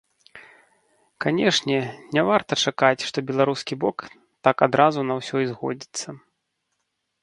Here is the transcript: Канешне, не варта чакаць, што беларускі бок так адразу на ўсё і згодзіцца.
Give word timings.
Канешне, 1.25 1.75
не 2.17 2.21
варта 2.29 2.53
чакаць, 2.65 3.05
што 3.11 3.17
беларускі 3.29 3.73
бок 3.87 3.97
так 4.49 4.57
адразу 4.71 4.99
на 5.13 5.23
ўсё 5.23 5.37
і 5.47 5.55
згодзіцца. 5.55 6.21